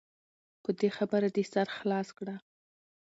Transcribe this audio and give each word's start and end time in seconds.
په 0.63 0.69
دې 0.79 0.89
خبره 0.97 1.27
دې 1.35 1.43
سر 1.53 1.67
خلاص 1.77 2.07
کړه. 2.17 2.35